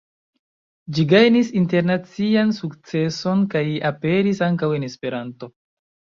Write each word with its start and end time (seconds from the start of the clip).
Ĝi 0.97 1.03
gajnis 1.09 1.49
internacian 1.59 2.53
sukceson 2.59 3.43
kaj 3.51 3.61
aperis 3.91 4.41
ankaŭ 4.47 4.71
en 4.79 4.87
Esperanto. 4.89 5.51